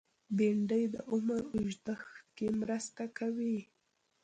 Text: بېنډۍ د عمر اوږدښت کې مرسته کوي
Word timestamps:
بېنډۍ 0.37 0.83
د 0.93 0.95
عمر 1.11 1.41
اوږدښت 1.55 2.23
کې 2.37 2.47
مرسته 2.61 3.03
کوي 3.17 3.57